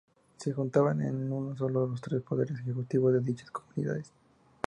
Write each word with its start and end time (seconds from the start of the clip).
Se 0.37 0.51
juntaban 0.51 0.99
en 1.03 1.31
uno 1.31 1.55
sólo 1.55 1.85
los 1.85 2.01
tres 2.01 2.23
poderes 2.23 2.57
ejecutivos 2.59 3.13
de 3.13 3.19
dichas 3.19 3.51
comunidades. 3.51 4.11